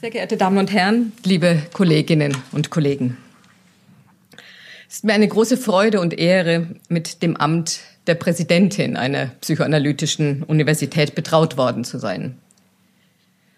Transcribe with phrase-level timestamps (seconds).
[0.00, 3.18] Sehr geehrte Damen und Herren, liebe Kolleginnen und Kollegen.
[4.88, 10.42] Es ist mir eine große Freude und Ehre, mit dem Amt der Präsidentin einer psychoanalytischen
[10.44, 12.38] Universität betraut worden zu sein.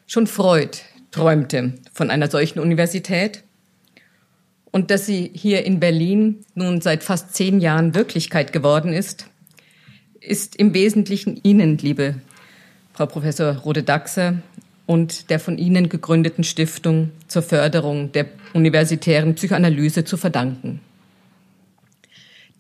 [0.08, 0.78] Schon Freud
[1.12, 3.44] träumte von einer solchen Universität
[4.72, 9.26] und dass sie hier in Berlin nun seit fast zehn Jahren Wirklichkeit geworden ist,
[10.18, 12.16] ist im Wesentlichen Ihnen, liebe
[12.94, 14.42] Frau Professor Rode-Daxer,
[14.86, 20.80] und der von Ihnen gegründeten Stiftung zur Förderung der universitären Psychoanalyse zu verdanken.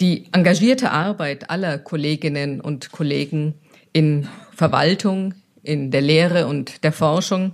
[0.00, 3.54] Die engagierte Arbeit aller Kolleginnen und Kollegen
[3.92, 7.52] in Verwaltung, in der Lehre und der Forschung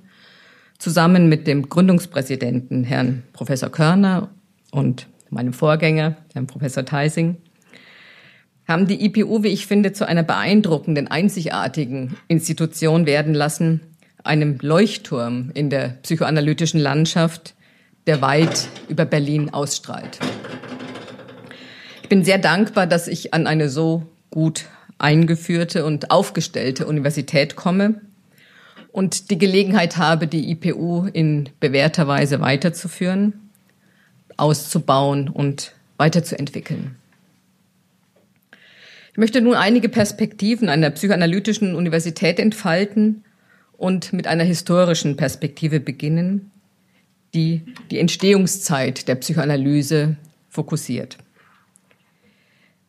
[0.79, 4.31] zusammen mit dem Gründungspräsidenten Herrn Professor Körner
[4.71, 7.37] und meinem Vorgänger Herrn Professor Theising
[8.69, 13.81] haben die IPU, wie ich finde, zu einer beeindruckenden, einzigartigen Institution werden lassen,
[14.25, 17.55] einem Leuchtturm in der psychoanalytischen Landschaft,
[18.07, 20.19] der weit über Berlin ausstrahlt.
[22.03, 24.65] Ich bin sehr dankbar, dass ich an eine so gut
[24.99, 28.01] eingeführte und aufgestellte Universität komme
[28.93, 33.51] und die Gelegenheit habe, die IPU in bewährter Weise weiterzuführen,
[34.37, 36.97] auszubauen und weiterzuentwickeln.
[39.13, 43.25] Ich möchte nun einige Perspektiven einer psychoanalytischen Universität entfalten
[43.79, 46.51] und mit einer historischen Perspektive beginnen,
[47.33, 50.17] die die Entstehungszeit der Psychoanalyse
[50.51, 51.17] fokussiert.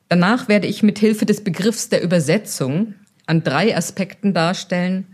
[0.10, 2.96] Danach werde ich mit Hilfe des Begriffs der Übersetzung
[3.28, 5.06] an drei Aspekten darstellen,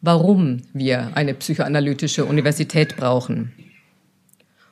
[0.00, 3.52] warum wir eine psychoanalytische Universität brauchen.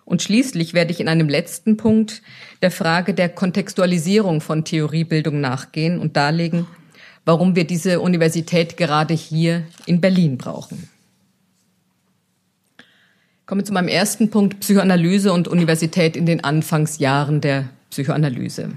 [0.04, 2.22] Und schließlich werde ich in einem letzten Punkt
[2.62, 6.66] der Frage der Kontextualisierung von Theoriebildung nachgehen und darlegen,
[7.30, 10.88] warum wir diese Universität gerade hier in Berlin brauchen.
[12.78, 18.72] Ich komme zu meinem ersten Punkt Psychoanalyse und Universität in den Anfangsjahren der Psychoanalyse.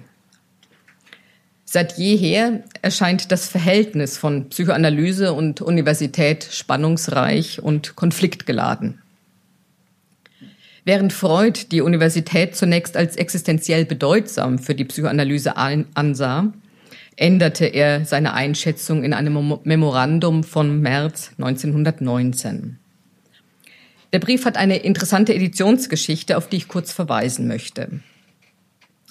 [1.66, 9.02] Seit jeher erscheint das Verhältnis von Psychoanalyse und Universität spannungsreich und konfliktgeladen.
[10.85, 16.53] Während Freud die Universität zunächst als existenziell bedeutsam für die Psychoanalyse ansah,
[17.16, 22.79] änderte er seine Einschätzung in einem Memorandum von März 1919.
[24.13, 28.02] Der Brief hat eine interessante Editionsgeschichte, auf die ich kurz verweisen möchte.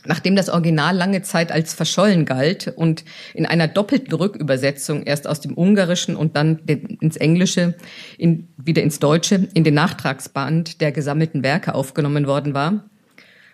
[0.05, 3.05] Nachdem das Original lange Zeit als verschollen galt und
[3.35, 7.75] in einer doppelten Rückübersetzung erst aus dem Ungarischen und dann ins Englische,
[8.19, 12.85] in, wieder ins Deutsche, in den Nachtragsband der gesammelten Werke aufgenommen worden war,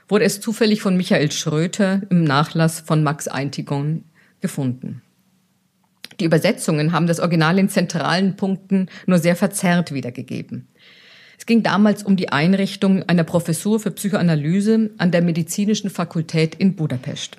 [0.08, 4.04] wurde es zufällig von Michael Schröter im Nachlass von Max Eintigon
[4.40, 5.02] gefunden.
[6.20, 10.68] Die Übersetzungen haben das Original in zentralen Punkten nur sehr verzerrt wiedergegeben.
[11.38, 16.74] Es ging damals um die Einrichtung einer Professur für Psychoanalyse an der Medizinischen Fakultät in
[16.74, 17.38] Budapest.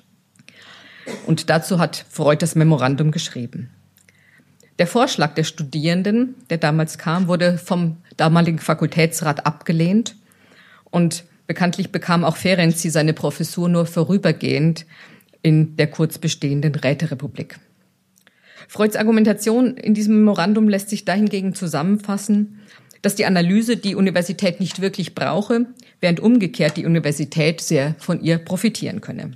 [1.26, 3.70] Und dazu hat Freud das Memorandum geschrieben.
[4.78, 10.16] Der Vorschlag der Studierenden, der damals kam, wurde vom damaligen Fakultätsrat abgelehnt
[10.84, 14.86] und bekanntlich bekam auch Ferenczi seine Professur nur vorübergehend
[15.42, 17.58] in der kurz bestehenden Räterepublik.
[18.68, 22.60] Freuds Argumentation in diesem Memorandum lässt sich dahingegen zusammenfassen,
[23.02, 25.66] dass die Analyse die Universität nicht wirklich brauche,
[26.00, 29.32] während umgekehrt die Universität sehr von ihr profitieren könne.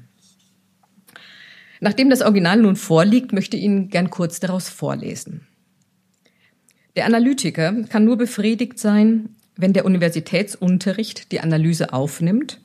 [1.81, 5.47] Nachdem das Original nun vorliegt, möchte ich Ihnen gern kurz daraus vorlesen.
[6.97, 12.61] Der Analytiker kann nur befriedigt sein, wenn der Universitätsunterricht die Analyse aufnimmt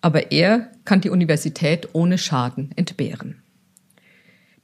[0.00, 3.42] aber er kann die Universität ohne Schaden entbehren.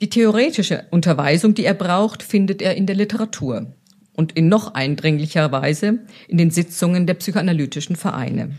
[0.00, 3.72] Die theoretische Unterweisung, die er braucht, findet er in der Literatur
[4.12, 8.50] und in noch eindringlicher Weise in den Sitzungen der psychoanalytischen Vereine.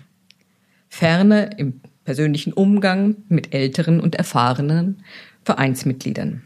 [0.89, 5.03] Ferner im persönlichen Umgang mit älteren und erfahrenen
[5.43, 6.43] Vereinsmitgliedern.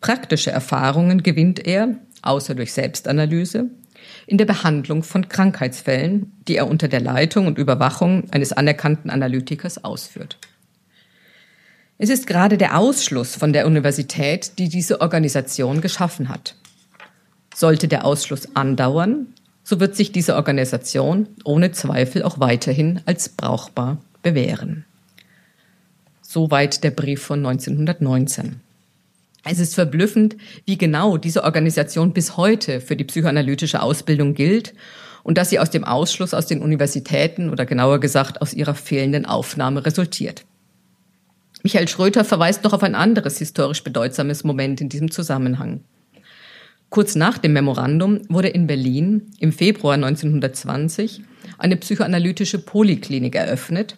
[0.00, 3.70] Praktische Erfahrungen gewinnt er, außer durch Selbstanalyse,
[4.26, 9.84] in der Behandlung von Krankheitsfällen, die er unter der Leitung und Überwachung eines anerkannten Analytikers
[9.84, 10.38] ausführt.
[11.98, 16.54] Es ist gerade der Ausschluss von der Universität, die diese Organisation geschaffen hat.
[17.54, 19.26] Sollte der Ausschluss andauern,
[19.62, 24.84] so wird sich diese Organisation ohne Zweifel auch weiterhin als brauchbar bewähren.
[26.22, 28.60] Soweit der Brief von 1919.
[29.44, 34.74] Es ist verblüffend, wie genau diese Organisation bis heute für die psychoanalytische Ausbildung gilt
[35.22, 39.26] und dass sie aus dem Ausschluss aus den Universitäten oder genauer gesagt aus ihrer fehlenden
[39.26, 40.44] Aufnahme resultiert.
[41.62, 45.80] Michael Schröter verweist noch auf ein anderes historisch bedeutsames Moment in diesem Zusammenhang.
[46.88, 51.22] Kurz nach dem Memorandum wurde in Berlin im Februar 1920
[51.58, 53.96] eine psychoanalytische Poliklinik eröffnet,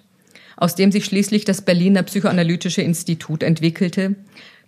[0.57, 4.17] aus dem sich schließlich das Berliner Psychoanalytische Institut entwickelte,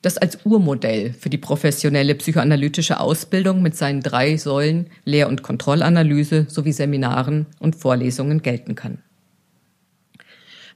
[0.04, 6.46] das als Urmodell für die professionelle psychoanalytische Ausbildung mit seinen drei Säulen Lehr- und Kontrollanalyse
[6.48, 8.98] sowie Seminaren und Vorlesungen gelten kann.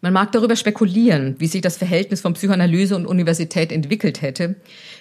[0.00, 4.54] Man mag darüber spekulieren, wie sich das Verhältnis von Psychoanalyse und Universität entwickelt hätte,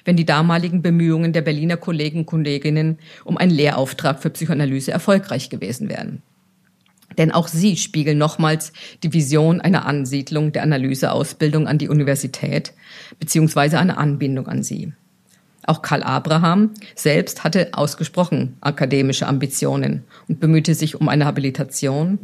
[0.06, 5.50] wenn die damaligen Bemühungen der Berliner Kollegen und Kolleginnen um einen Lehrauftrag für Psychoanalyse erfolgreich
[5.50, 6.24] gewesen wären.
[7.18, 8.74] Denn auch sie spiegeln nochmals
[9.04, 12.74] die Vision einer Ansiedlung der Analyseausbildung an die Universität
[13.20, 14.94] beziehungsweise eine Anbindung an sie.
[15.68, 22.20] Auch Karl Abraham selbst hatte ausgesprochen akademische Ambitionen und bemühte sich um eine Habilitation,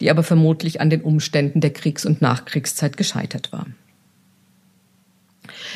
[0.00, 3.66] die aber vermutlich an den Umständen der Kriegs- und Nachkriegszeit gescheitert war.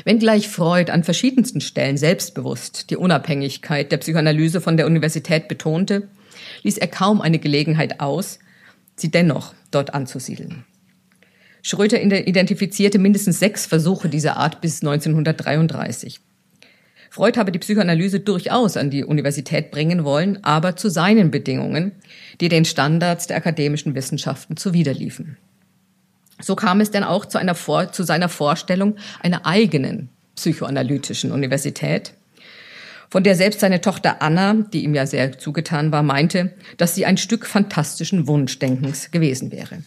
[0.05, 6.07] Wenngleich Freud an verschiedensten Stellen selbstbewusst die Unabhängigkeit der Psychoanalyse von der Universität betonte,
[6.63, 8.39] ließ er kaum eine Gelegenheit aus,
[9.01, 10.65] sie dennoch dort anzusiedeln.
[11.63, 16.21] Schröter identifizierte mindestens sechs Versuche dieser Art bis 1933.
[17.11, 21.93] Freud habe die Psychoanalyse durchaus an die Universität bringen wollen, aber zu seinen Bedingungen,
[22.41, 25.37] die den Standards der akademischen Wissenschaften zuwiderliefen.
[26.41, 32.13] So kam es dann auch zu, einer zu seiner Vorstellung einer eigenen psychoanalytischen Universität,
[33.11, 37.07] von der selbst seine Tochter Anna, die ihm ja sehr zugetan war, meinte, dass sie
[37.07, 39.83] ein Stück fantastischen Wunschdenkens gewesen wäre.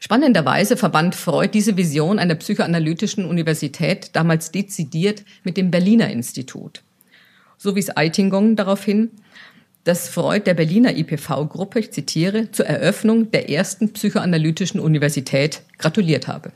[0.00, 6.82] Spannenderweise verband Freud diese Vision einer psychoanalytischen Universität damals dezidiert mit dem Berliner Institut.
[7.58, 9.10] So wies Eitingong darauf hin,
[9.84, 16.52] dass Freud der Berliner IPV-Gruppe, ich zitiere, zur Eröffnung der ersten psychoanalytischen Universität gratuliert habe.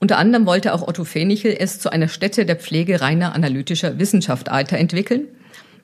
[0.00, 4.50] Unter anderem wollte auch Otto Fenichel es zu einer Stätte der Pflege reiner analytischer Wissenschaft
[4.50, 5.28] weiterentwickeln,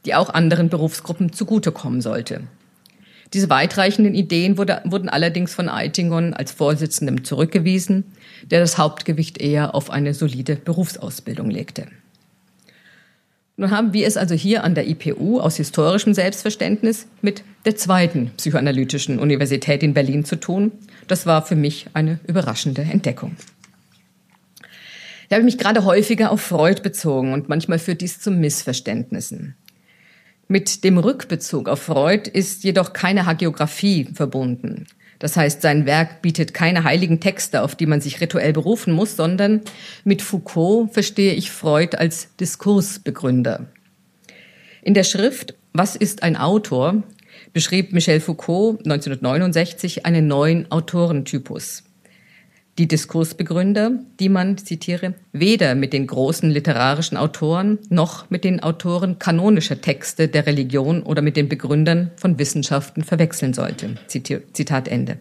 [0.07, 2.45] die auch anderen Berufsgruppen zugutekommen sollte.
[3.35, 8.05] Diese weitreichenden Ideen wurde, wurden allerdings von Eitingon als Vorsitzendem zurückgewiesen,
[8.51, 11.87] der das Hauptgewicht eher auf eine solide Berufsausbildung legte.
[13.59, 18.31] Nun haben wir es also hier an der IPU aus historischem Selbstverständnis mit der zweiten
[18.37, 20.73] psychoanalytischen Universität in Berlin zu tun.
[21.07, 23.37] Das war für mich eine überraschende Entdeckung.
[25.29, 29.57] Ich habe mich gerade häufiger auf Freud bezogen und manchmal führt dies zu Missverständnissen.
[30.49, 34.87] Mit dem Rückbezug auf Freud ist jedoch keine Hagiografie verbunden.
[35.19, 39.17] Das heißt, sein Werk bietet keine heiligen Texte, auf die man sich rituell berufen muss,
[39.17, 39.63] sondern
[40.05, 43.67] mit Foucault verstehe ich Freud als Diskursbegründer.
[44.83, 47.03] In der Schrift Was ist ein Autor
[47.53, 51.86] beschrieb Michel Foucault 1969 einen neuen Autorentypus
[52.79, 59.19] die Diskursbegründer, die man, zitiere, weder mit den großen literarischen Autoren noch mit den Autoren
[59.19, 63.97] kanonischer Texte der Religion oder mit den Begründern von Wissenschaften verwechseln sollte.
[64.09, 65.19] Zitat Ende.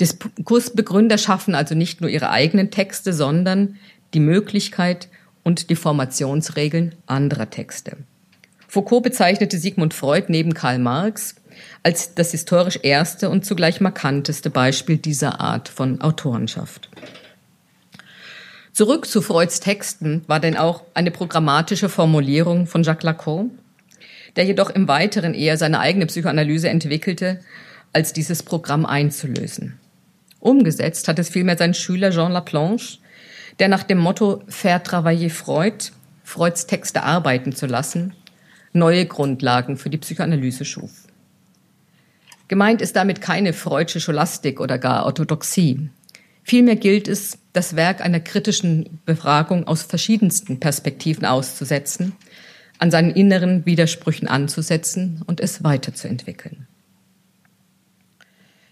[0.00, 3.76] Diskursbegründer schaffen also nicht nur ihre eigenen Texte, sondern
[4.12, 5.08] die Möglichkeit
[5.44, 7.98] und die Formationsregeln anderer Texte.
[8.66, 11.36] Foucault bezeichnete Sigmund Freud neben Karl Marx
[11.82, 16.88] als das historisch erste und zugleich markanteste Beispiel dieser Art von Autorenschaft.
[18.72, 23.50] Zurück zu Freuds Texten war denn auch eine programmatische Formulierung von Jacques Lacan,
[24.34, 27.40] der jedoch im Weiteren eher seine eigene Psychoanalyse entwickelte,
[27.92, 29.78] als dieses Programm einzulösen.
[30.40, 32.98] Umgesetzt hat es vielmehr sein Schüler Jean Laplanche,
[33.60, 35.92] der nach dem Motto Faire travailler Freud,
[36.24, 38.14] Freuds Texte arbeiten zu lassen,
[38.72, 40.90] neue Grundlagen für die Psychoanalyse schuf.
[42.48, 45.88] Gemeint ist damit keine freudsche Scholastik oder gar Orthodoxie.
[46.42, 52.12] Vielmehr gilt es, das Werk einer kritischen Befragung aus verschiedensten Perspektiven auszusetzen,
[52.78, 56.66] an seinen inneren Widersprüchen anzusetzen und es weiterzuentwickeln.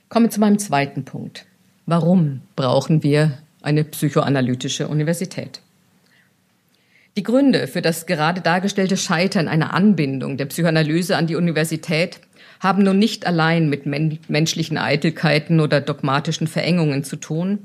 [0.08, 1.46] Komme zu meinem zweiten Punkt.
[1.86, 5.60] Warum brauchen wir eine psychoanalytische Universität?
[7.16, 12.20] Die Gründe für das gerade dargestellte Scheitern einer Anbindung der Psychoanalyse an die Universität
[12.62, 17.59] haben nun nicht allein mit men menschlichen Eitelkeiten oder dogmatischen Verengungen zu tun,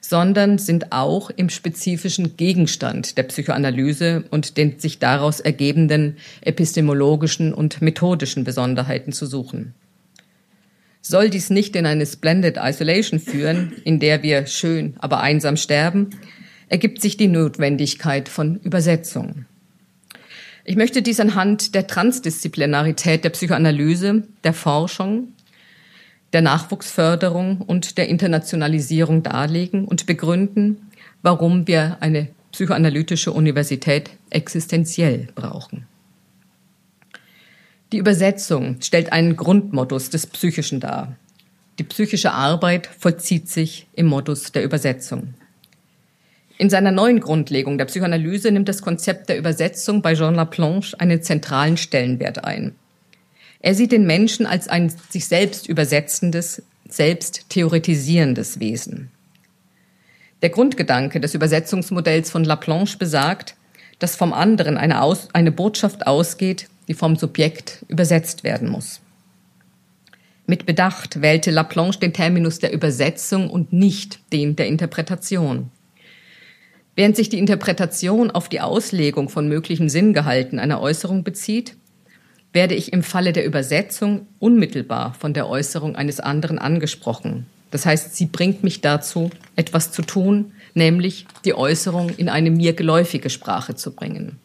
[0.00, 7.82] sondern sind auch im spezifischen Gegenstand der Psychoanalyse und den sich daraus ergebenden epistemologischen und
[7.82, 9.74] methodischen Besonderheiten zu suchen.
[11.02, 16.10] Soll dies nicht in eine Splendid Isolation führen, in der wir schön, aber einsam sterben,
[16.70, 19.44] ergibt sich die Notwendigkeit von Übersetzung.
[20.64, 25.32] Ich möchte dies anhand der Transdisziplinarität der Psychoanalyse, der Forschung,
[26.32, 30.90] der Nachwuchsförderung und der Internationalisierung darlegen und begründen,
[31.22, 35.86] warum wir eine psychoanalytische Universität existenziell brauchen.
[37.92, 41.16] Die Übersetzung stellt einen Grundmodus des Psychischen dar.
[41.78, 45.34] Die psychische Arbeit vollzieht sich im Modus der Übersetzung.
[46.60, 51.22] In seiner neuen Grundlegung der Psychoanalyse nimmt das Konzept der Übersetzung bei Jean Laplanche einen
[51.22, 52.74] zentralen Stellenwert ein.
[53.60, 59.10] Er sieht den Menschen als ein sich selbst übersetzendes, selbst theoretisierendes Wesen.
[60.42, 63.54] Der Grundgedanke des Übersetzungsmodells von Laplanche besagt,
[63.98, 69.00] dass vom anderen eine, Aus eine Botschaft ausgeht, die vom Subjekt übersetzt werden muss.
[70.46, 75.70] Mit Bedacht wählte Laplanche den Terminus der Übersetzung und nicht den der Interpretation.
[77.00, 81.74] Während sich die Interpretation auf die Auslegung von möglichen Sinngehalten einer Äußerung bezieht,
[82.52, 87.46] werde ich im Falle der Übersetzung unmittelbar von der Äußerung eines anderen angesprochen.
[87.70, 92.74] Das heißt, sie bringt mich dazu, etwas zu tun, nämlich die Äußerung in eine mir
[92.74, 94.38] geläufige Sprache zu bringen.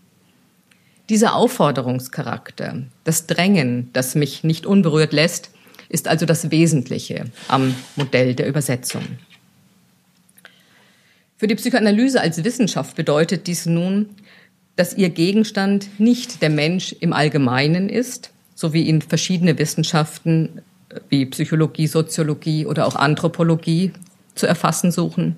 [1.10, 5.50] Dieser Aufforderungscharakter, das Drängen, das mich nicht unberührt lässt,
[5.90, 9.04] ist also das Wesentliche am Modell der Übersetzung.
[11.38, 14.10] Für die Psychoanalyse als Wissenschaft bedeutet dies nun,
[14.76, 20.62] dass ihr Gegenstand nicht der Mensch im Allgemeinen ist, so wie ihn verschiedene Wissenschaften
[21.10, 23.92] wie Psychologie, Soziologie oder auch Anthropologie
[24.34, 25.36] zu erfassen suchen,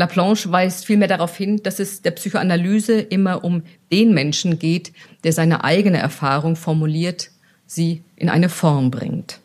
[0.00, 4.92] Laplanche weist vielmehr darauf hin, dass es der Psychoanalyse immer um den Menschen geht,
[5.24, 7.30] der seine eigene Erfahrung formuliert,
[7.66, 9.40] sie in eine Form bringt.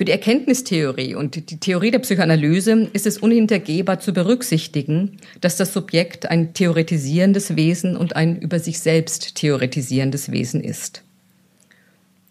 [0.00, 5.74] Für die Erkenntnistheorie und die Theorie der Psychoanalyse ist es unhintergehbar zu berücksichtigen, dass das
[5.74, 11.02] Subjekt ein theoretisierendes Wesen und ein über sich selbst theoretisierendes Wesen ist.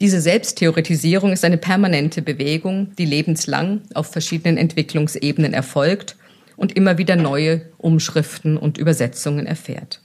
[0.02, 6.16] Diese Selbsttheoretisierung ist eine permanente Bewegung, die lebenslang auf verschiedenen Entwicklungsebenen erfolgt
[6.58, 10.02] und immer wieder neue Umschriften und Übersetzungen erfährt.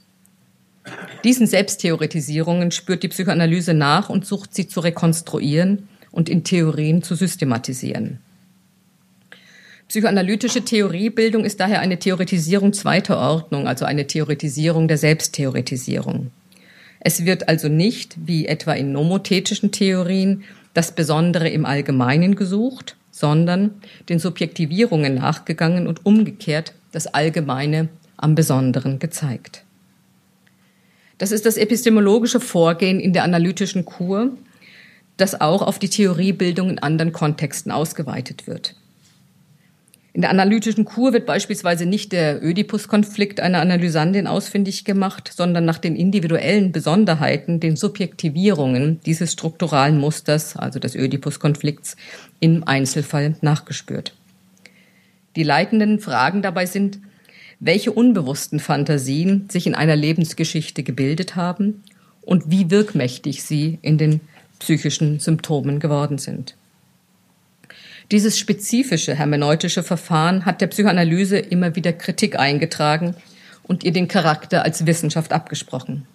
[1.23, 7.15] Diesen Selbsttheoretisierungen spürt die Psychoanalyse nach und sucht sie zu rekonstruieren und in Theorien zu
[7.15, 8.19] systematisieren.
[9.87, 16.31] Psychoanalytische Theoriebildung ist daher eine Theoretisierung zweiter Ordnung, also eine Theoretisierung der Selbsttheoretisierung.
[16.99, 20.43] Es wird also nicht, wie etwa in nomothetischen Theorien,
[20.73, 23.75] das Besondere im Allgemeinen gesucht, sondern
[24.09, 29.63] den Subjektivierungen nachgegangen und umgekehrt das Allgemeine am Besonderen gezeigt.
[31.17, 34.31] Das ist das epistemologische Vorgehen in der analytischen Kur,
[35.17, 38.75] das auch auf die Theoriebildung in anderen Kontexten ausgeweitet wird.
[40.15, 45.77] In der analytischen Kur wird beispielsweise nicht der Ödipus-Konflikt einer Analysandin ausfindig gemacht, sondern nach
[45.77, 51.97] den individuellen Besonderheiten, den Subjektivierungen dieses strukturalen Musters, also des Ödipus-Konflikts,
[52.39, 54.13] im Einzelfall nachgespürt.
[55.35, 56.99] Die leitenden Fragen dabei sind,
[57.59, 61.83] welche unbewussten Fantasien sich in einer Lebensgeschichte gebildet haben
[62.21, 64.21] und wie wirkmächtig sie in den
[64.59, 66.55] psychischen Symptomen geworden sind.
[68.11, 73.15] Dieses spezifische hermeneutische Verfahren hat der Psychoanalyse immer wieder Kritik eingetragen
[73.63, 76.05] und ihr den Charakter als Wissenschaft abgesprochen.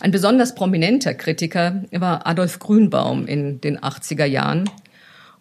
[0.00, 4.68] Ein besonders prominenter Kritiker war Adolf Grünbaum in den 80er Jahren.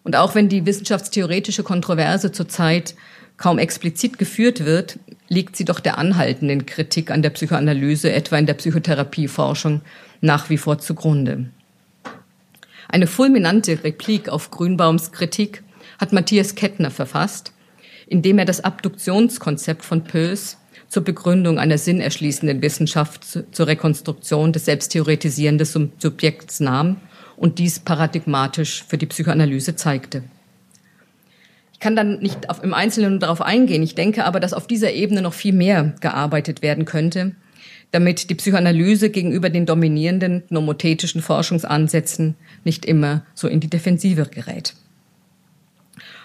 [0.03, 2.93] Und auch wenn die wissenschaftstheoretische Kontroverse zurzeit
[3.38, 8.45] kaum explizit geführt wird, liegt sie doch der anhaltenden Kritik an der Psychoanalyse, etwa in
[8.45, 9.81] der Psychotherapieforschung,
[10.21, 11.48] nach wie vor zugrunde.
[12.91, 15.63] Eine fulminante Replik auf Grünbaums Kritik
[15.98, 17.53] hat Matthias Kettner verfasst,
[18.07, 20.57] indem er das Abduktionskonzept von Peirce
[20.89, 26.98] zur Begründung einer sinnerschließenden Wissenschaft zur Rekonstruktion des selbsttheoretisierenden Subjekts nahm
[27.38, 30.25] und dies paradigmatisch für die Psychoanalyse zeigte.
[31.71, 33.83] Ich kann dann nicht auf, im Einzelnen darauf eingehen.
[33.83, 37.38] Ich denke aber, dass auf dieser Ebene noch viel mehr gearbeitet werden könnte,
[37.91, 44.74] damit die Psychoanalyse gegenüber den dominierenden nomothetischen Forschungsansätzen nicht immer so in die Defensive gerät.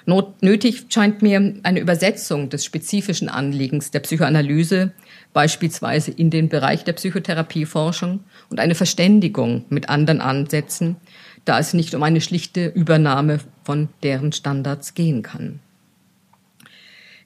[0.09, 4.93] Not nötig scheint mir eine Übersetzung des spezifischen Anliegens der Psychoanalyse,
[5.33, 10.97] beispielsweise in den Bereich der Psychotherapieforschung, und eine Verständigung mit anderen Ansätzen,
[11.45, 15.59] da es nicht um eine schlichte Übernahme von deren Standards gehen kann.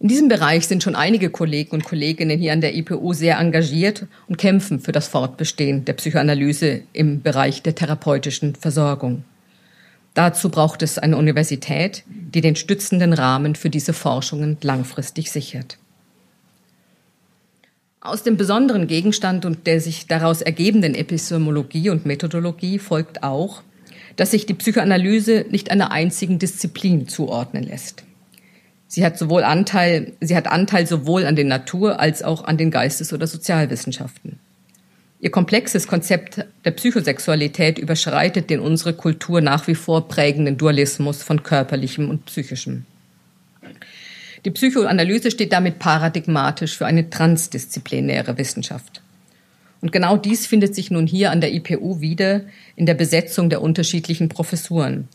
[0.00, 4.06] In diesem Bereich sind schon einige Kollegen und Kolleginnen hier an der IPU sehr engagiert
[4.28, 9.24] und kämpfen für das Fortbestehen der Psychoanalyse im Bereich der therapeutischen Versorgung.
[10.14, 15.76] Dazu braucht es eine Universität, die den stützenden Rahmen für diese Forschungen langfristig sichert.
[18.00, 23.62] Aus dem besonderen Gegenstand und der sich daraus ergebenden Epistemologie und Methodologie folgt auch,
[24.16, 28.04] dass sich die Psychoanalyse nicht einer einzigen Disziplin zuordnen lässt.
[28.92, 32.72] Sie hat sowohl Anteil, sie hat Anteil sowohl an den Natur- als auch an den
[32.72, 34.40] Geistes- oder Sozialwissenschaften.
[35.20, 41.44] Ihr komplexes Konzept der Psychosexualität überschreitet den unsere Kultur nach wie vor prägenden Dualismus von
[41.44, 42.84] körperlichem und psychischem.
[44.44, 49.02] Die Psychoanalyse steht damit paradigmatisch für eine transdisziplinäre Wissenschaft.
[49.80, 52.40] Und genau dies findet sich nun hier an der IPU wieder
[52.74, 55.06] in der Besetzung der unterschiedlichen Professuren,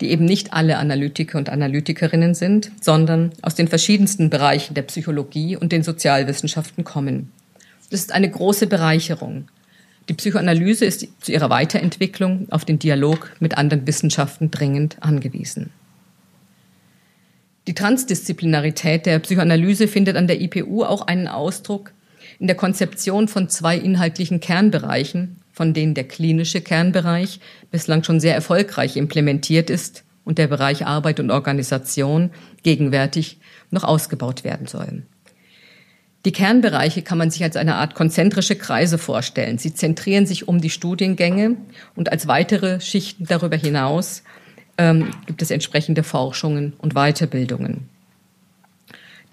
[0.00, 5.56] die eben nicht alle Analytiker und Analytikerinnen sind, sondern aus den verschiedensten Bereichen der Psychologie
[5.56, 7.30] und den Sozialwissenschaften kommen.
[7.90, 9.48] Das ist eine große Bereicherung.
[10.08, 15.70] Die Psychoanalyse ist zu ihrer Weiterentwicklung auf den Dialog mit anderen Wissenschaften dringend angewiesen.
[17.66, 21.92] Die Transdisziplinarität der Psychoanalyse findet an der IPU auch einen Ausdruck
[22.38, 28.34] in der Konzeption von zwei inhaltlichen Kernbereichen, von denen der klinische Kernbereich bislang schon sehr
[28.34, 32.30] erfolgreich implementiert ist und der Bereich Arbeit und Organisation
[32.62, 33.38] gegenwärtig
[33.70, 35.04] noch ausgebaut werden soll.
[36.24, 39.58] Die Kernbereiche kann man sich als eine Art konzentrische Kreise vorstellen.
[39.58, 41.56] Sie zentrieren sich um die Studiengänge
[41.94, 44.22] und als weitere Schichten darüber hinaus
[44.78, 47.90] ähm, gibt es entsprechende Forschungen und Weiterbildungen.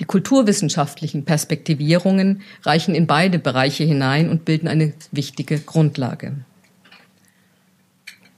[0.01, 6.37] Die kulturwissenschaftlichen Perspektivierungen reichen in beide Bereiche hinein und bilden eine wichtige Grundlage.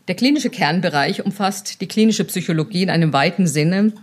[0.09, 3.93] Der klinische Kernbereich umfasst die klinische Psychologie in einem weiten Sinne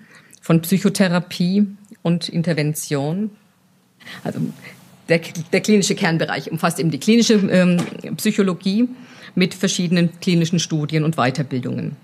[0.40, 1.66] von Psychotherapie
[2.00, 3.28] und Intervention.
[4.24, 4.40] Also
[5.10, 5.20] der,
[5.52, 7.76] der klinische Kernbereich umfasst eben die klinische ähm,
[8.16, 8.88] Psychologie
[9.34, 11.94] mit verschiedenen klinischen Studien und Weiterbildungen.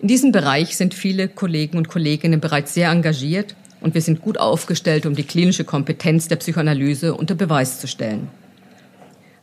[0.00, 3.54] In diesem Bereich sind viele Kollegen und Kolleginnen bereits sehr engagiert
[3.84, 8.28] und wir sind gut aufgestellt, um die klinische Kompetenz der Psychoanalyse unter Beweis zu stellen.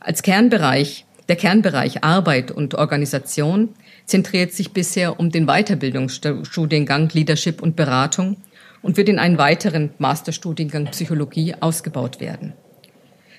[0.00, 3.68] Als Kernbereich, der Kernbereich Arbeit und Organisation
[4.04, 8.36] zentriert sich bisher um den Weiterbildungsstudiengang Leadership und Beratung
[8.82, 12.52] und wird in einen weiteren Masterstudiengang Psychologie ausgebaut werden.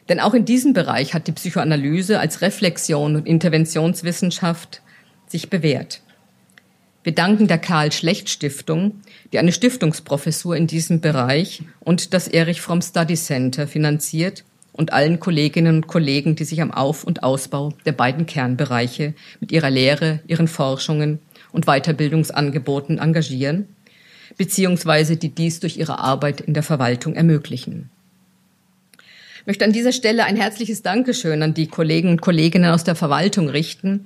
[0.08, 4.82] Denn auch in diesem Bereich hat die Psychoanalyse als Reflexion und Interventionswissenschaft
[5.28, 6.02] sich bewährt.
[7.04, 9.02] Wir danken der Karl Schlecht Stiftung,
[9.34, 15.20] die eine Stiftungsprofessur in diesem Bereich und das Erich Fromm Study Center finanziert und allen
[15.20, 20.22] Kolleginnen und Kollegen, die sich am Auf- und Ausbau der beiden Kernbereiche mit ihrer Lehre,
[20.28, 21.20] ihren Forschungen
[21.52, 23.68] und Weiterbildungsangeboten engagieren,
[24.38, 27.90] beziehungsweise die dies durch ihre Arbeit in der Verwaltung ermöglichen.
[29.42, 32.96] Ich möchte an dieser Stelle ein herzliches Dankeschön an die Kollegen und Kolleginnen aus der
[32.96, 34.06] Verwaltung richten,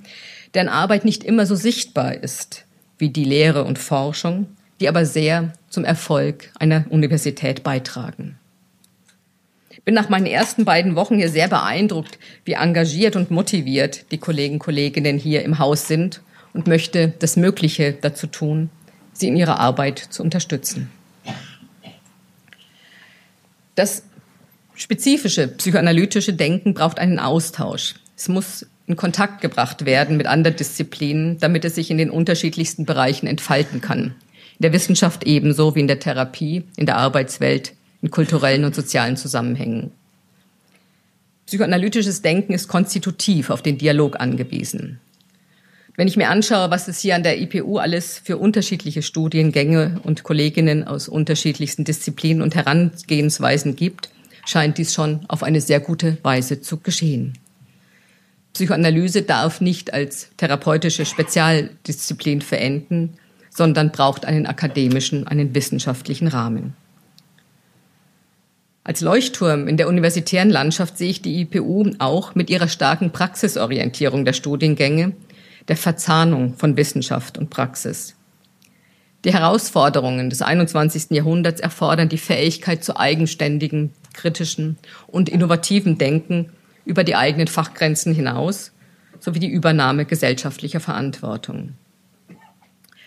[0.54, 2.64] deren Arbeit nicht immer so sichtbar ist
[2.98, 4.46] wie die Lehre und Forschung,
[4.80, 8.38] die aber sehr zum Erfolg einer Universität beitragen.
[9.70, 14.18] Ich bin nach meinen ersten beiden Wochen hier sehr beeindruckt, wie engagiert und motiviert die
[14.18, 16.20] Kollegen und Kolleginnen hier im Haus sind
[16.52, 18.70] und möchte das Mögliche dazu tun,
[19.12, 20.90] sie in ihrer Arbeit zu unterstützen.
[23.74, 24.02] Das
[24.74, 27.94] spezifische psychoanalytische Denken braucht einen Austausch.
[28.16, 32.86] Es muss in Kontakt gebracht werden mit anderen Disziplinen, damit es sich in den unterschiedlichsten
[32.86, 34.14] Bereichen entfalten kann.
[34.58, 39.18] In der Wissenschaft ebenso wie in der Therapie, in der Arbeitswelt, in kulturellen und sozialen
[39.18, 39.92] Zusammenhängen.
[41.46, 45.00] Psychoanalytisches Denken ist konstitutiv auf den Dialog angewiesen.
[45.96, 50.22] Wenn ich mir anschaue, was es hier an der IPU alles für unterschiedliche Studiengänge und
[50.22, 54.08] Kolleginnen aus unterschiedlichsten Disziplinen und Herangehensweisen gibt,
[54.46, 57.34] scheint dies schon auf eine sehr gute Weise zu geschehen.
[58.58, 63.14] Psychoanalyse darf nicht als therapeutische Spezialdisziplin verenden,
[63.50, 66.74] sondern braucht einen akademischen, einen wissenschaftlichen Rahmen.
[68.82, 74.24] Als Leuchtturm in der universitären Landschaft sehe ich die IPU auch mit ihrer starken Praxisorientierung
[74.24, 75.12] der Studiengänge,
[75.68, 78.16] der Verzahnung von Wissenschaft und Praxis.
[79.24, 81.10] Die Herausforderungen des 21.
[81.10, 86.50] Jahrhunderts erfordern die Fähigkeit zu eigenständigen, kritischen und innovativen Denken
[86.88, 88.72] über die eigenen Fachgrenzen hinaus
[89.20, 91.74] sowie die Übernahme gesellschaftlicher Verantwortung.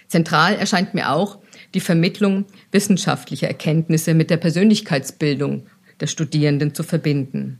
[0.08, 1.40] Zentral erscheint mir auch
[1.74, 5.66] die Vermittlung wissenschaftlicher Erkenntnisse mit der Persönlichkeitsbildung
[6.00, 7.60] der Studierenden zu verbinden.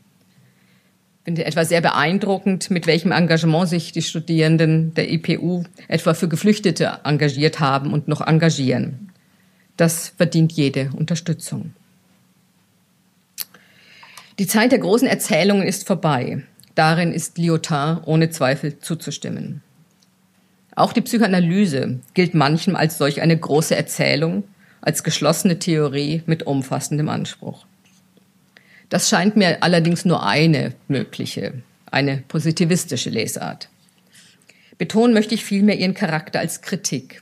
[1.20, 6.28] Ich finde etwa sehr beeindruckend, mit welchem Engagement sich die Studierenden der IPU etwa für
[6.28, 9.12] Geflüchtete engagiert haben und noch engagieren.
[9.78, 11.74] Das verdient jede Unterstützung.
[14.42, 16.42] Die Zeit der großen Erzählungen ist vorbei.
[16.74, 19.62] Darin ist Lyotard ohne Zweifel zuzustimmen.
[20.76, 24.46] Auch die Psychoanalyse gilt manchem als solch eine große Erzählung,
[24.82, 27.68] als geschlossene Theorie mit umfassendem Anspruch.
[28.90, 33.70] Das scheint mir allerdings nur eine mögliche, eine positivistische Lesart.
[34.80, 37.20] Betonen möchte ich vielmehr ihren Charakter als Kritik.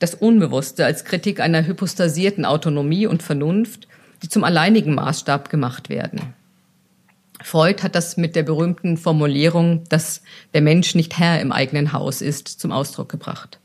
[0.00, 3.86] das Unbewusste als Kritik einer hypostasierten Autonomie und Vernunft,
[4.22, 6.34] die zum alleinigen Maßstab gemacht werden.
[7.42, 12.20] Freud hat das mit der berühmten Formulierung, dass der Mensch nicht Herr im eigenen Haus
[12.20, 13.58] ist, zum Ausdruck gebracht.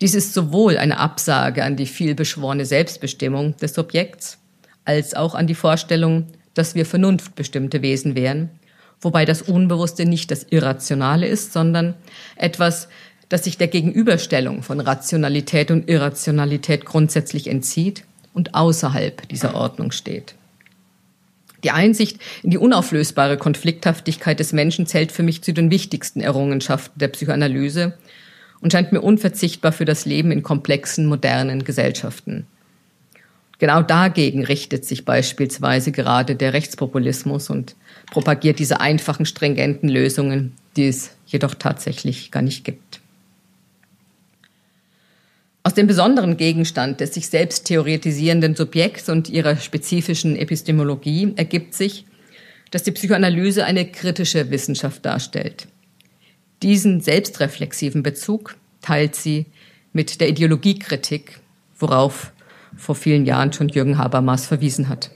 [0.00, 4.38] Dies ist sowohl eine Absage an die vielbeschworene Selbstbestimmung des Subjekts,
[4.84, 8.50] als auch an die Vorstellung, dass wir vernunftbestimmte Wesen wären,
[9.00, 11.94] wobei das Unbewusste nicht das Irrationale ist, sondern
[12.36, 12.88] etwas,
[13.28, 18.04] das sich der Gegenüberstellung von Rationalität und Irrationalität grundsätzlich entzieht
[18.36, 20.34] und außerhalb dieser Ordnung steht.
[21.64, 26.98] Die Einsicht in die unauflösbare Konflikthaftigkeit des Menschen zählt für mich zu den wichtigsten Errungenschaften
[26.98, 27.94] der Psychoanalyse
[28.60, 32.46] und scheint mir unverzichtbar für das Leben in komplexen, modernen Gesellschaften.
[33.58, 37.74] Genau dagegen richtet sich beispielsweise gerade der Rechtspopulismus und
[38.12, 42.85] propagiert diese einfachen, stringenten Lösungen, die es jedoch tatsächlich gar nicht gibt.
[45.66, 52.06] Aus dem besonderen Gegenstand des sich selbst theoretisierenden Subjekts und ihrer spezifischen Epistemologie ergibt sich,
[52.70, 55.66] dass die Psychoanalyse eine kritische Wissenschaft darstellt.
[56.62, 59.46] Diesen selbstreflexiven Bezug teilt sie
[59.92, 61.40] mit der Ideologiekritik,
[61.76, 62.30] worauf
[62.76, 65.10] vor vielen Jahren schon Jürgen Habermas verwiesen hat.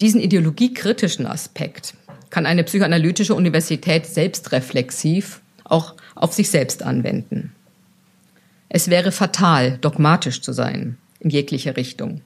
[0.00, 1.94] Diesen ideologiekritischen Aspekt
[2.30, 7.53] kann eine psychoanalytische Universität selbstreflexiv auch auf sich selbst anwenden.
[8.76, 12.22] Es wäre fatal, dogmatisch zu sein, in jeglicher Richtung.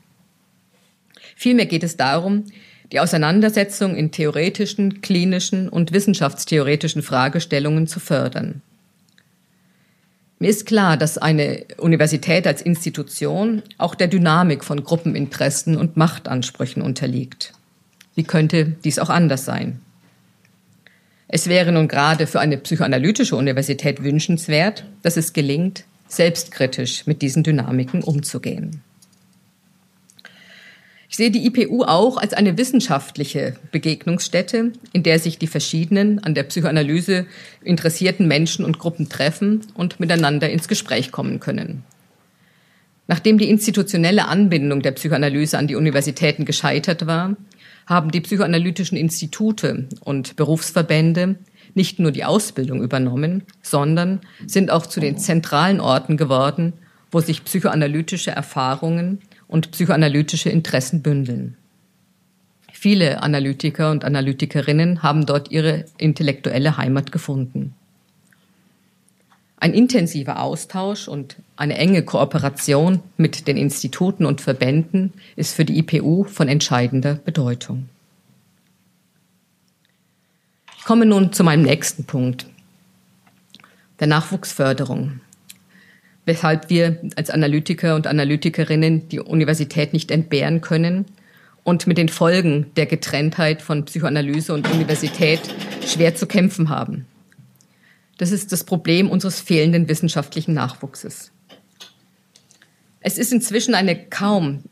[1.37, 2.45] Vielmehr geht es darum,
[2.91, 8.63] die Auseinandersetzung in theoretischen, klinischen und wissenschaftstheoretischen Fragestellungen zu fördern.
[10.39, 16.81] Mir ist klar, dass eine Universität als Institution auch der Dynamik von Gruppeninteressen und Machtansprüchen
[16.81, 17.53] unterliegt.
[18.15, 19.81] Wie könnte dies auch anders sein?
[21.29, 27.43] Es wäre nun gerade für eine psychoanalytische Universität wünschenswert, dass es gelingt, selbstkritisch mit diesen
[27.43, 28.83] Dynamiken umzugehen.
[31.11, 36.35] Ich sehe die IPU auch als eine wissenschaftliche Begegnungsstätte, in der sich die verschiedenen an
[36.35, 37.27] der Psychoanalyse
[37.65, 41.83] interessierten Menschen und Gruppen treffen und miteinander ins Gespräch kommen können.
[43.07, 47.37] Nachdem die institutionelle Anbindung der Psychoanalyse an die Universitäten gescheitert war,
[47.89, 51.37] haben die psychoanalytischen Institute und Berufsverbände
[51.75, 56.75] nicht nur die Ausbildung übernommen, sondern sind auch zu den zentralen Orten geworden,
[57.11, 61.57] wo sich psychoanalytische Erfahrungen und psychoanalytische Interessen bündeln.
[62.73, 67.75] Viele Analytiker und Analytikerinnen haben dort ihre intellektuelle Heimat gefunden.
[69.61, 75.79] Ein intensiver Austausch und eine enge Kooperation mit den Instituten und Verbänden ist für die
[75.79, 77.89] IPU von entscheidender Bedeutung
[80.89, 82.47] komme nun zu meinem nächsten Punkt,
[84.01, 85.21] der Nachwuchsförderung.
[86.25, 91.05] Weshalb wir als Analytiker und Analytikerinnen die Universität nicht entbehren können
[91.63, 95.41] und mit den Folgen der Getrenntheit von Psychoanalyse und Universität
[95.87, 97.05] schwer zu kämpfen haben.
[98.19, 101.33] Das ist das Problem unseres fehlenden wissenschaftlichen Nachwuchses.
[103.01, 104.65] Es ist inzwischen eine kaum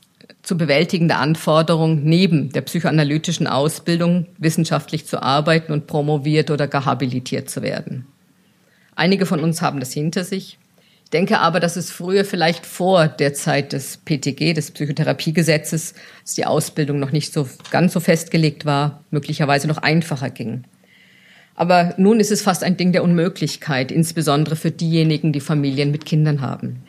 [0.43, 7.49] zu bewältigende Anforderung, neben der psychoanalytischen Ausbildung wissenschaftlich zu arbeiten und promoviert oder gar habilitiert
[7.49, 8.07] zu werden.
[8.95, 10.59] Einige von uns haben das hinter sich.
[11.05, 16.35] Ich denke aber, dass es früher vielleicht vor der Zeit des PTG, des Psychotherapiegesetzes, als
[16.35, 20.65] die Ausbildung noch nicht so ganz so festgelegt war, möglicherweise noch einfacher ging.
[21.57, 26.05] Aber nun ist es fast ein Ding der Unmöglichkeit, insbesondere für diejenigen, die Familien mit
[26.05, 26.83] Kindern haben.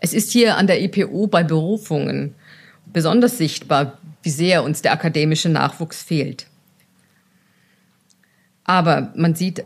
[0.00, 2.34] Es ist hier an der IPU bei Berufungen
[2.92, 6.46] besonders sichtbar, wie sehr uns der akademische Nachwuchs fehlt.
[8.64, 9.64] Aber man sieht,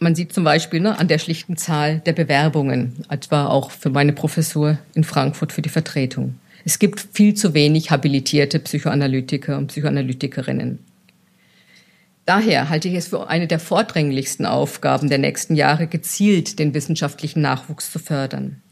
[0.00, 4.12] man sieht zum Beispiel ne, an der schlichten Zahl der Bewerbungen, etwa auch für meine
[4.12, 6.34] Professur in Frankfurt für die Vertretung.
[6.64, 10.78] Es gibt viel zu wenig habilitierte Psychoanalytiker und Psychoanalytikerinnen.
[12.24, 17.42] Daher halte ich es für eine der vordringlichsten Aufgaben der nächsten Jahre, gezielt den wissenschaftlichen
[17.42, 18.62] Nachwuchs zu fördern.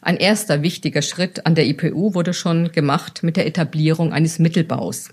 [0.00, 5.10] Ein erster wichtiger Schritt an der IPU wurde schon gemacht mit der Etablierung eines Mittelbaus.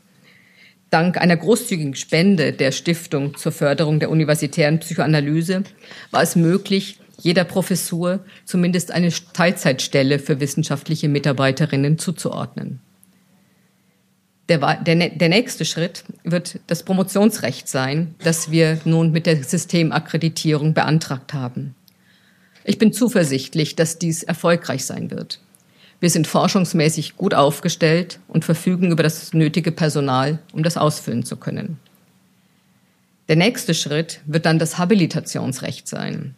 [0.91, 5.63] Dank einer großzügigen Spende der Stiftung zur Förderung der universitären Psychoanalyse
[6.11, 12.81] war es möglich, jeder Professur zumindest eine Teilzeitstelle für wissenschaftliche Mitarbeiterinnen zuzuordnen.
[14.47, 20.75] Der, der, der, nächste Schritt wird das Promotionsrecht sein, das wir nun mit der Systemakkreditierung
[20.75, 21.73] beantragt haben.
[22.63, 25.39] Ich bin zuversichtlich, dass dies erfolgreich sein wird.
[25.99, 31.37] Wir sind forschungsmäßig gut aufgestellt und verfügen über das nötige Personal, um das ausfüllen zu
[31.37, 31.79] können.
[33.27, 36.35] Der nächste Schritt wird dann das Habilitationsrecht sein.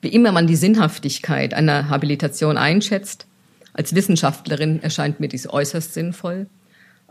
[0.00, 3.26] Wie immer man die Sinnhaftigkeit einer Habilitation einschätzt,
[3.72, 6.46] als Wissenschaftlerin erscheint mir dies äußerst sinnvoll.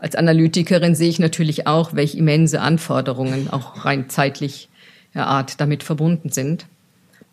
[0.02, 4.66] Als Analytikerin sehe ich natürlich auch, welche immense Anforderungen auch rein zeitlicher
[5.14, 6.66] Art damit verbunden sind.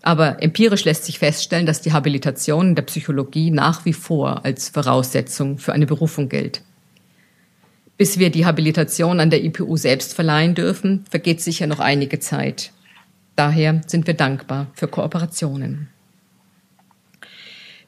[0.04, 4.70] Aber empirisch lässt sich feststellen, dass die Habilitation in der Psychologie nach wie vor als
[4.70, 6.62] Voraussetzung für eine Berufung gilt.
[7.98, 12.72] Bis wir die Habilitation an der IPU selbst verleihen dürfen, vergeht sicher noch einige Zeit.
[13.36, 15.90] Daher sind wir dankbar für Kooperationen.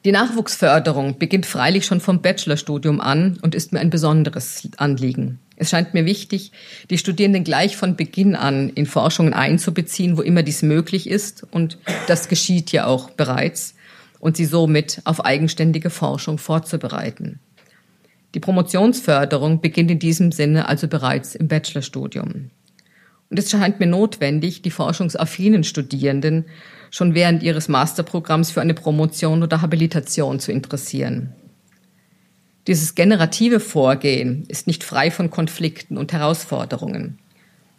[0.04, 5.38] Die Nachwuchsförderung beginnt freilich schon vom Bachelorstudium an und ist mir ein besonderes Anliegen.
[5.54, 6.50] Es scheint mir wichtig,
[6.90, 11.46] die Studierenden gleich von Beginn an in Forschungen einzubeziehen, wo immer dies möglich ist.
[11.52, 13.74] Und das geschieht ja auch bereits.
[14.18, 17.38] Und sie somit auf eigenständige Forschung vorzubereiten.
[18.34, 22.50] Die Promotionsförderung beginnt in diesem Sinne also bereits im Bachelorstudium.
[23.30, 26.46] Und es scheint mir notwendig, die forschungsaffinen Studierenden
[26.92, 31.32] schon während ihres Masterprogramms für eine Promotion oder Habilitation zu interessieren.
[32.68, 37.18] Dieses generative Vorgehen ist nicht frei von Konflikten und Herausforderungen.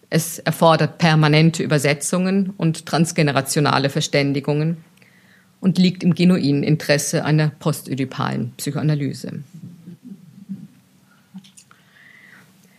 [0.09, 4.77] Es erfordert permanente Übersetzungen und transgenerationale Verständigungen
[5.61, 9.43] und liegt im genuinen Interesse einer postödipalen Psychoanalyse.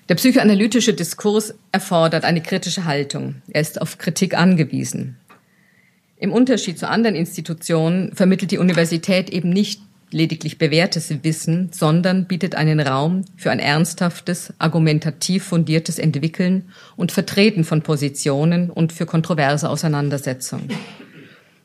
[0.09, 3.37] Der psychoanalytische Diskurs erfordert eine kritische Haltung.
[3.49, 5.17] Er ist auf Kritik angewiesen.
[6.17, 12.55] Im Unterschied zu anderen Institutionen vermittelt die Universität eben nicht lediglich bewährtes Wissen, sondern bietet
[12.55, 19.69] einen Raum für ein ernsthaftes, argumentativ fundiertes Entwickeln und Vertreten von Positionen und für kontroverse
[19.69, 20.71] Auseinandersetzungen.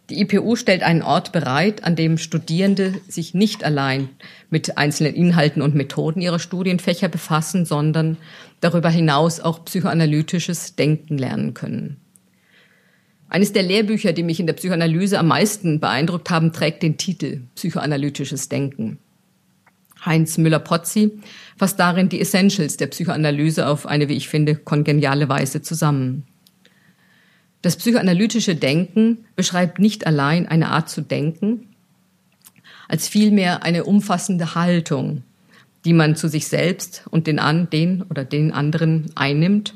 [0.10, 4.10] Die IPU stellt einen Ort bereit, an dem Studierende sich nicht allein
[4.50, 8.18] mit einzelnen Inhalten und Methoden ihrer Studienfächer befassen, sondern
[8.60, 11.98] darüber hinaus auch psychoanalytisches Denken lernen können.
[13.30, 17.42] Eines der Lehrbücher, die mich in der Psychoanalyse am meisten beeindruckt haben, trägt den Titel
[17.56, 18.98] Psychoanalytisches Denken.
[20.04, 21.20] Heinz Müller-Pozzi
[21.58, 26.24] fasst darin die Essentials der Psychoanalyse auf eine, wie ich finde, kongeniale Weise zusammen.
[27.62, 31.68] Das psychoanalytische Denken beschreibt nicht allein eine Art zu denken,
[32.88, 35.24] als vielmehr eine umfassende Haltung,
[35.86, 39.76] die man zu sich selbst und den, an, den oder den anderen einnimmt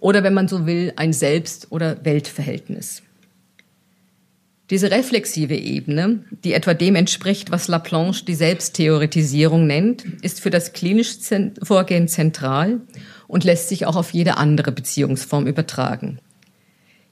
[0.00, 3.02] oder wenn man so will, ein Selbst- oder Weltverhältnis.
[4.70, 10.72] Diese reflexive Ebene, die etwa dem entspricht, was Laplanche die Selbsttheoretisierung nennt, ist für das
[10.72, 12.80] klinische Vorgehen zentral
[13.26, 16.20] und lässt sich auch auf jede andere Beziehungsform übertragen.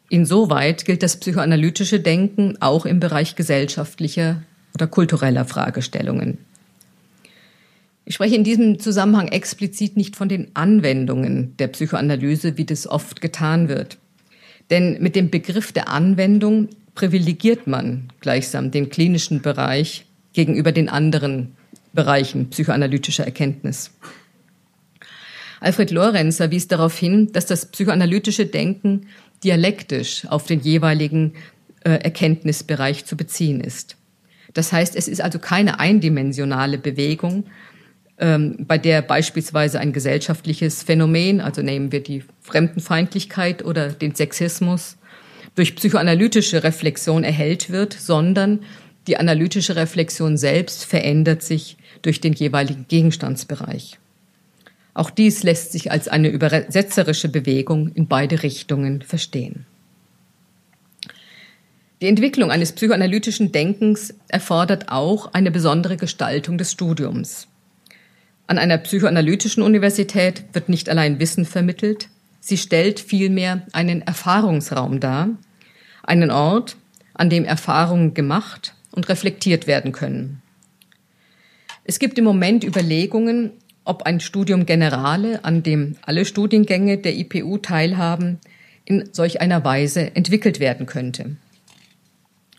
[0.08, 4.42] Insoweit gilt das psychoanalytische Denken auch im Bereich gesellschaftlicher
[4.74, 6.38] oder kultureller Fragestellungen.
[8.08, 13.20] Ich spreche in diesem Zusammenhang explizit nicht von den Anwendungen der Psychoanalyse, wie das oft
[13.20, 13.98] getan wird.
[14.70, 21.54] Denn mit dem Begriff der Anwendung privilegiert man gleichsam den klinischen Bereich gegenüber den anderen
[21.92, 23.90] Bereichen psychoanalytischer Erkenntnis.
[25.60, 29.08] Alfred Lorenzer wies darauf hin, dass das psychoanalytische Denken
[29.44, 31.34] dialektisch auf den jeweiligen
[31.84, 33.96] äh, Erkenntnisbereich zu beziehen ist.
[34.54, 37.44] Das heißt, es ist also keine eindimensionale Bewegung,
[38.18, 44.96] bei der beispielsweise ein gesellschaftliches Phänomen, also nehmen wir die Fremdenfeindlichkeit oder den Sexismus,
[45.54, 48.60] durch psychoanalytische Reflexion erhellt wird, sondern
[49.06, 53.98] die analytische Reflexion selbst verändert sich durch den jeweiligen Gegenstandsbereich.
[54.94, 59.64] Auch dies lässt sich als eine übersetzerische Bewegung in beide Richtungen verstehen.
[62.00, 67.48] Die Entwicklung eines psychoanalytischen Denkens erfordert auch eine besondere Gestaltung des Studiums.
[68.48, 72.08] An einer psychoanalytischen Universität wird nicht allein Wissen vermittelt,
[72.40, 75.28] sie stellt vielmehr einen Erfahrungsraum dar,
[76.02, 76.76] einen Ort,
[77.12, 80.40] an dem Erfahrungen gemacht und reflektiert werden können.
[81.84, 83.52] Es gibt im Moment Überlegungen,
[83.84, 88.38] ob ein Studium Generale, an dem alle Studiengänge der IPU teilhaben,
[88.86, 91.36] in solch einer Weise entwickelt werden könnte.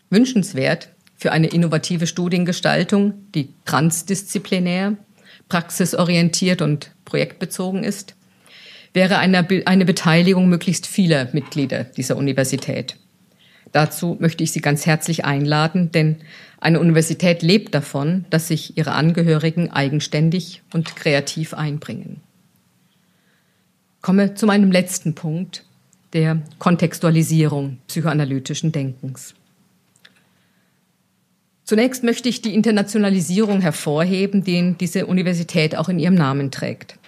[0.08, 4.96] Wünschenswert für eine innovative Studiengestaltung, die transdisziplinär
[5.50, 8.14] praxisorientiert und projektbezogen ist,
[8.94, 12.96] wäre eine, eine Beteiligung möglichst vieler Mitglieder dieser Universität.
[13.72, 16.16] Dazu möchte ich Sie ganz herzlich einladen, denn
[16.58, 22.20] eine Universität lebt davon, dass sich ihre Angehörigen eigenständig und kreativ einbringen.
[24.00, 25.64] Komme zu meinem letzten Punkt,
[26.12, 29.34] der Kontextualisierung psychoanalytischen Denkens.
[31.70, 36.98] Zunächst möchte ich die Internationalisierung hervorheben, den diese Universität auch in ihrem Namen trägt.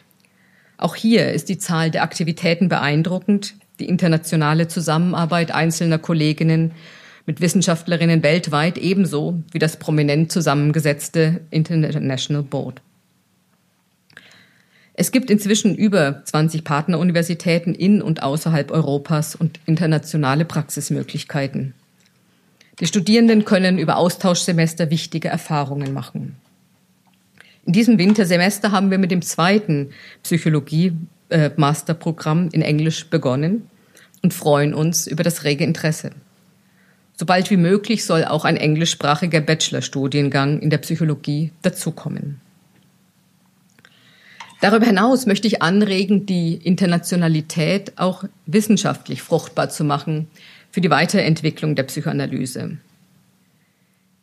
[0.76, 3.56] Auch hier ist die Zahl der Aktivitäten beeindruckend.
[3.80, 6.70] Die internationale Zusammenarbeit einzelner Kolleginnen
[7.26, 12.82] mit Wissenschaftlerinnen weltweit ebenso wie das prominent zusammengesetzte International Board.
[14.94, 21.74] Es gibt inzwischen über 20 Partneruniversitäten in und außerhalb Europas und internationale Praxismöglichkeiten.
[22.82, 26.34] Die Studierenden können über Austauschsemester wichtige Erfahrungen machen.
[27.64, 29.90] In diesem Wintersemester haben wir mit dem zweiten
[30.24, 33.70] Psychologie-Masterprogramm in Englisch begonnen
[34.22, 36.10] und freuen uns über das rege Interesse.
[37.14, 42.40] Sobald wie möglich soll auch ein englischsprachiger Bachelorstudiengang in der Psychologie dazukommen.
[44.60, 50.26] Darüber hinaus möchte ich anregen, die Internationalität auch wissenschaftlich fruchtbar zu machen
[50.72, 52.78] für die Weiterentwicklung der Psychoanalyse.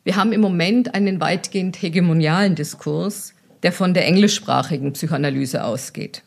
[0.02, 6.22] Wir haben im Moment einen weitgehend hegemonialen Diskurs, der von der englischsprachigen Psychoanalyse ausgeht.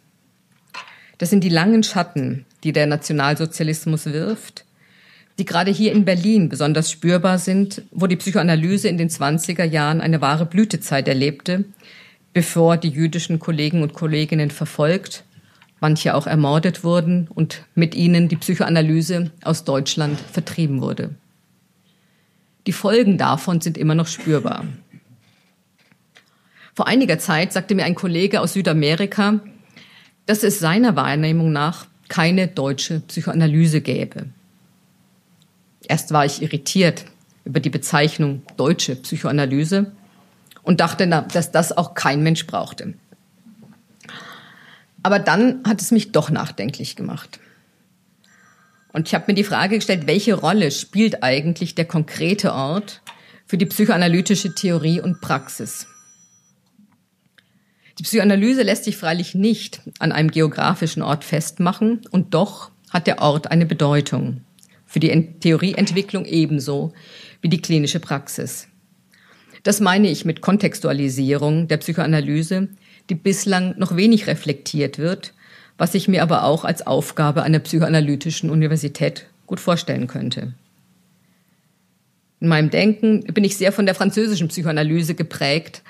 [1.17, 4.65] Das sind die langen Schatten, die der Nationalsozialismus wirft,
[5.39, 9.99] die gerade hier in Berlin besonders spürbar sind, wo die Psychoanalyse in den 20er Jahren
[9.99, 11.65] eine wahre Blütezeit erlebte,
[12.31, 15.23] bevor die jüdischen Kollegen und Kolleginnen verfolgt,
[15.83, 21.09] manche auch ermordet wurden und mit ihnen die Psychoanalyse aus Deutschland vertrieben wurde.
[22.65, 24.63] Die Folgen davon sind immer noch spürbar.
[26.73, 29.41] Vor einiger Zeit sagte mir ein Kollege aus Südamerika,
[30.25, 34.27] dass es seiner Wahrnehmung nach keine deutsche Psychoanalyse gäbe.
[35.85, 37.03] Erst war ich irritiert
[37.43, 39.91] über die Bezeichnung deutsche Psychoanalyse
[40.61, 42.93] und dachte, dass das auch kein Mensch brauchte.
[45.03, 47.39] Aber dann hat es mich doch nachdenklich gemacht.
[48.93, 53.01] Und ich habe mir die Frage gestellt, welche Rolle spielt eigentlich der konkrete Ort
[53.45, 55.87] für die psychoanalytische Theorie und Praxis?
[57.99, 63.21] Die Psychoanalyse lässt sich freilich nicht an einem geografischen Ort festmachen und doch hat der
[63.21, 64.41] Ort eine Bedeutung
[64.85, 66.93] für die Theorieentwicklung ebenso
[67.41, 68.67] wie die klinische Praxis.
[69.63, 72.67] Das meine ich mit Kontextualisierung der Psychoanalyse,
[73.09, 75.33] die bislang noch wenig reflektiert wird,
[75.77, 80.53] was ich mir aber auch als Aufgabe einer psychoanalytischen Universität gut vorstellen könnte.
[82.39, 85.81] In meinem Denken bin ich sehr von der französischen Psychoanalyse geprägt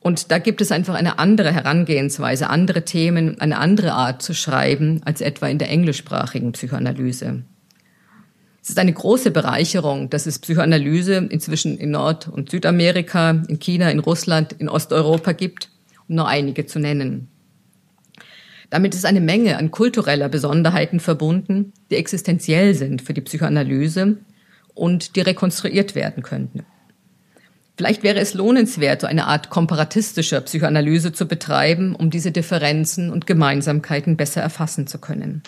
[0.00, 5.02] und da gibt es einfach eine andere Herangehensweise, andere Themen, eine andere Art zu schreiben
[5.04, 7.42] als etwa in der englischsprachigen Psychoanalyse.
[8.70, 13.90] Es ist eine große Bereicherung, dass es Psychoanalyse inzwischen in Nord- und Südamerika, in China,
[13.90, 15.70] in Russland, in Osteuropa gibt,
[16.06, 17.26] um nur einige zu nennen.
[18.70, 24.18] Damit ist eine Menge an kultureller Besonderheiten verbunden, die existenziell sind für die Psychoanalyse
[24.74, 26.64] und die rekonstruiert werden könnten.
[27.76, 33.26] Vielleicht wäre es lohnenswert, so eine Art komparatistischer Psychoanalyse zu betreiben, um diese Differenzen und
[33.26, 35.42] Gemeinsamkeiten besser erfassen zu können.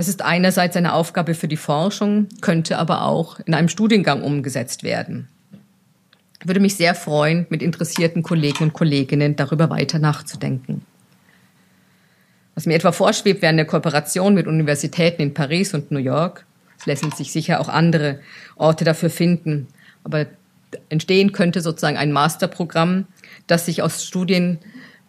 [0.00, 4.82] Das ist einerseits eine Aufgabe für die Forschung, könnte aber auch in einem Studiengang umgesetzt
[4.82, 5.28] werden.
[6.40, 10.86] Ich würde mich sehr freuen, mit interessierten Kollegen und Kolleginnen darüber weiter nachzudenken.
[12.54, 16.46] Was mir etwa vorschwebt, wäre eine Kooperation mit Universitäten in Paris und New York.
[16.78, 18.20] Es lassen sich sicher auch andere
[18.56, 19.68] Orte dafür finden.
[20.02, 20.24] Aber
[20.88, 23.06] entstehen könnte sozusagen ein Masterprogramm,
[23.46, 24.60] das sich aus Studien,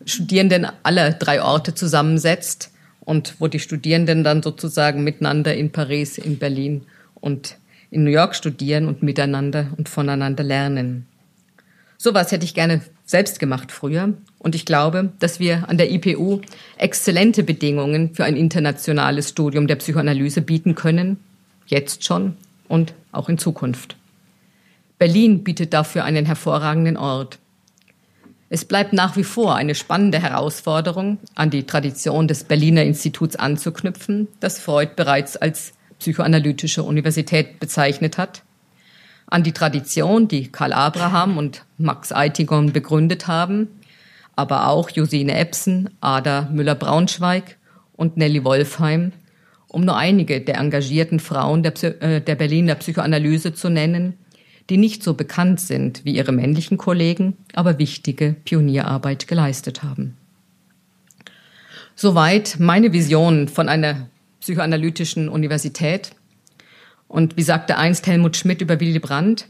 [0.04, 6.38] Studierenden aller drei Orte zusammensetzt und wo die Studierenden dann sozusagen miteinander in Paris, in
[6.38, 6.84] Berlin
[7.16, 7.58] und
[7.90, 11.06] in New York studieren und miteinander und voneinander lernen.
[11.98, 16.42] Sowas hätte ich gerne selbst gemacht früher und ich glaube, dass wir an der IPU
[16.78, 21.18] exzellente Bedingungen für ein internationales Studium der Psychoanalyse bieten können,
[21.68, 22.38] jetzt schon
[22.68, 23.98] und auch in Zukunft.
[24.98, 27.38] Berlin bietet dafür einen hervorragenden Ort.
[28.54, 34.28] Es bleibt nach wie vor eine spannende Herausforderung, an die Tradition des Berliner Instituts anzuknüpfen,
[34.42, 38.44] das Freud bereits als psychoanalytische Universität bezeichnet hat,
[39.28, 43.70] an die Tradition, die Karl Abraham und Max Eitingon begründet haben,
[44.36, 47.56] aber auch Josine Epsen, Ada Müller-Braunschweig
[47.94, 49.14] und Nelly Wolfheim,
[49.70, 54.18] um nur einige der engagierten Frauen der, äh, der Berliner Psychoanalyse zu nennen,
[54.72, 60.16] die nicht so bekannt sind wie ihre männlichen Kollegen, aber wichtige Pionierarbeit geleistet haben.
[61.93, 64.08] Soweit meine Vision von einer
[64.39, 66.12] psychoanalytischen Universität.
[67.10, 69.48] Und wie sagte einst Helmut Schmidt über Willy Brandt,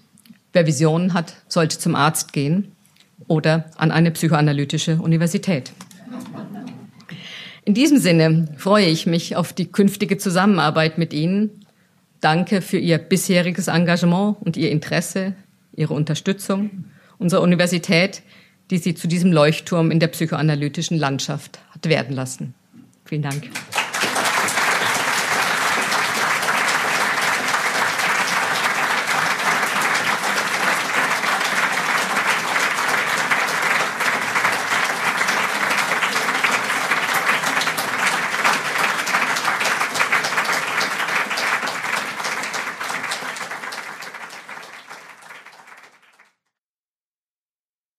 [0.53, 2.71] wer Visionen hat, sollte zum Arzt gehen
[3.27, 5.71] oder an eine psychoanalytische Universität.
[7.63, 11.61] In diesem Sinne freue ich mich auf die künftige Zusammenarbeit mit Ihnen
[12.21, 15.33] Danke für Ihr bisheriges Engagement und Ihr Interesse,
[15.75, 16.85] Ihre Unterstützung
[17.17, 18.21] unserer Universität,
[18.69, 22.53] die Sie zu diesem Leuchtturm in der psychoanalytischen Landschaft hat werden lassen.
[23.05, 23.49] Vielen Dank.